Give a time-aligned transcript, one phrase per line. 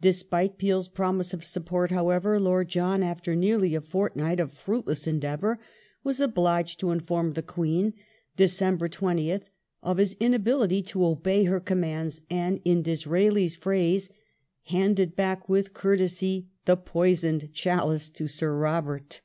[0.00, 5.06] Despite Peel's promise of support, however, Lord John, gj^^^"^"" after nearly a fortnight of fruitless
[5.06, 5.60] endeavour,
[6.02, 7.92] was obliged to inform the Queen
[8.38, 8.88] (Dec.
[8.88, 9.42] 20th)
[9.82, 14.08] of his inability to obey her commands, and (in Disraeli's phrase)
[14.62, 19.20] "handed back with courtesy the poisoned chalice to Sir Robert